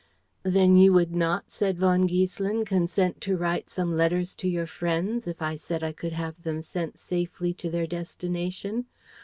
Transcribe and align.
"Then 0.41 0.77
you 0.77 0.93
would 0.93 1.13
not," 1.13 1.51
said 1.51 1.77
von 1.77 2.07
Giesselin, 2.07 2.65
"consent 2.65 3.21
to 3.21 3.37
write 3.37 3.69
some 3.69 3.95
letters 3.95 4.33
to 4.37 4.47
your 4.49 4.65
friends, 4.65 5.27
if 5.27 5.43
I 5.43 5.55
said 5.55 5.83
I 5.83 5.91
could 5.93 6.13
have 6.13 6.41
them 6.41 6.63
sent 6.63 6.97
safely 6.97 7.53
to 7.53 7.69
their 7.69 7.85
destination? 7.85 8.85